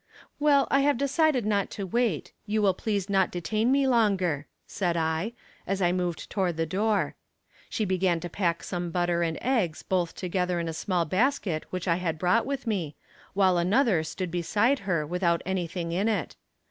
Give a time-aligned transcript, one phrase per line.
[0.39, 4.97] "Well, I have decided not to wait; you will please not detain me longer," said
[4.97, 5.33] I,
[5.67, 7.13] as I moved toward the door.
[7.69, 11.87] She began to pack some butter and eggs both together in a small basket which
[11.87, 12.95] I had brought with me,
[13.35, 16.35] while another stood beside her without anything in it.